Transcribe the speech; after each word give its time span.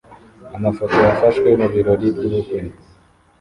Amafoto 0.57 0.95
yafashwe 1.05 1.49
mubirori 1.59 2.07
byubukwe 2.15 2.59